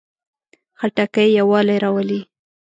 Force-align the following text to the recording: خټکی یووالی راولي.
خټکی 0.79 1.27
یووالی 1.37 1.77
راولي. 1.83 2.21